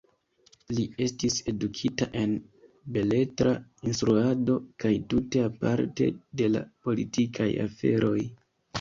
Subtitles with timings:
[0.77, 2.33] Li estis edukita en
[2.97, 3.53] beletra
[3.93, 8.21] instruado kaj tute aparte de la politikaj aferoj.